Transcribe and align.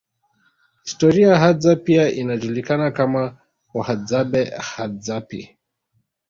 Historia 0.83 1.35
Hadza 1.39 1.75
pia 1.75 2.11
inajulikana 2.11 2.91
kama 2.91 3.37
Wahadzabe 3.73 4.45
Hadzapi 4.45 5.57